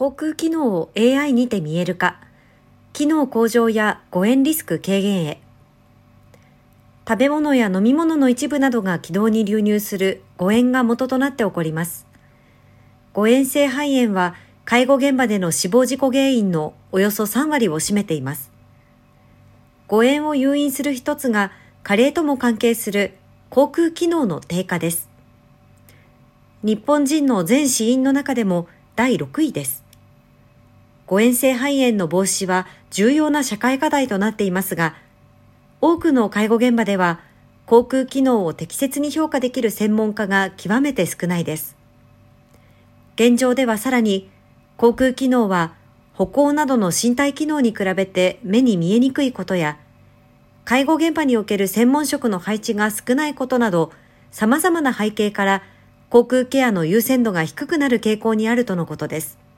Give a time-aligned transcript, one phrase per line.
[0.00, 2.18] 航空機能を AI にて見える化、
[2.94, 5.42] 機能向上や誤嚥リスク軽減へ。
[7.06, 12.06] 食べ物や飲み物の一部などが気道に流入する誤嚥が元となって起こります。
[13.12, 18.50] 誤嚥性肺炎は介護現場での死亡事故原因のおよそ3割を占めています。
[19.86, 23.18] 誤嚥を誘引する一つが加齢とも関係する
[23.50, 25.10] 航空機能の低下です。
[26.62, 29.89] 日本人の全死因の中でも第6位です。
[31.10, 34.94] 誤嚥性肺炎の防止は重要な社会課題となっていますが、
[35.80, 37.18] 多くの介護現場では
[37.66, 41.76] 航空機能を適切に評価できる専門家が極めて少ないです。
[43.16, 44.30] 現状ではさらに
[44.76, 45.74] 航空機能は
[46.14, 49.78] 歩行などの身体機能に比べて目に見えにくいことや、
[50.64, 53.90] 介護現場における専門職の配置が少ないことなど、
[54.30, 55.62] 様々な背景から
[56.08, 59.49] 航空ケアの優先度が低くなる傾向にあるとのことです。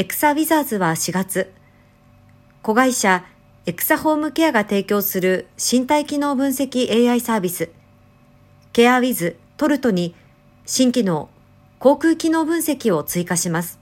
[0.00, 1.52] エクサウィザーズは4月、
[2.62, 3.22] 子会社
[3.66, 7.68] エクサホームケアが提供する身体機能分析 AI サービス、
[8.72, 10.14] ケアウィズトルトに
[10.64, 11.28] 新機能
[11.78, 13.78] 航空機能分析を追加します。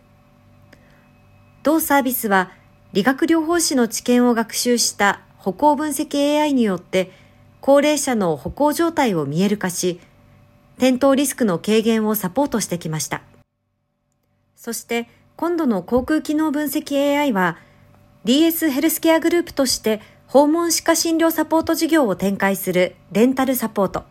[1.62, 2.50] 同サービスは
[2.92, 7.12] 理学療法士の知見を学習した歩行分析 AI によって
[7.60, 10.00] 高齢者の歩行状態を見える化し、
[10.78, 13.22] 転倒リスクの軽減をサポートしてきました。
[14.56, 15.06] そして
[15.39, 17.58] 今度の航空機能分析 AI は
[18.25, 24.03] DS ヘルスケアグループとして訪問歯科診療サポート事業を展開するレンタルサポート、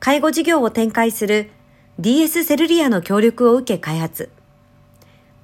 [0.00, 1.52] 介護事業を展開する
[2.00, 4.28] DS セルリアの協力を受け開発。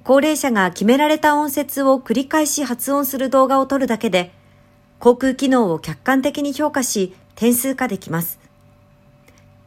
[0.03, 4.33] 高齢者が決められた音節を繰り返し発音する動画を撮るだけで、
[4.99, 8.39] 航空機能を客観的に評価し、点数化できます。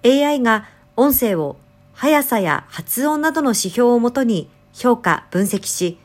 [0.05, 1.57] AI が音声を
[1.95, 5.99] 速さや発音などの指標をもとに評価、分析し、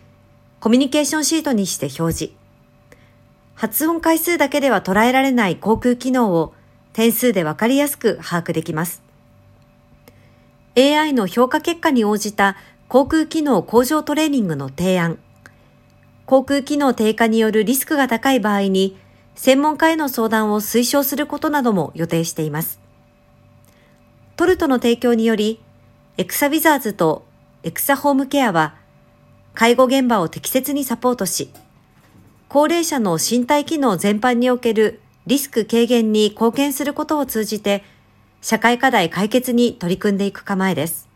[0.60, 2.34] コミュニケーションシートにして表示。
[3.56, 6.54] 発音回数だけでは捉えられない航空機能を
[6.94, 9.02] 点数でわかりやすく把握できます。
[10.78, 12.58] AI の評価結果に応じた
[12.88, 15.18] 航空機能向上トレーニングの提案。
[16.28, 18.98] 航空機能低下によるリスクが高い場合に、
[19.34, 22.80] 専門家への相談を推奨することなども予定しています。
[24.36, 25.60] トルトの提供により、
[26.18, 27.26] エクサビザーズと
[27.62, 28.76] エクサホームケアは、
[29.54, 31.50] 介護現場を適切にサポートし、
[32.48, 37.84] 高齢者の身体機能全般におけるリスク軽減に貢献することを通じて、
[38.42, 41.09] 社会課題解決に取り組んでいく構えです。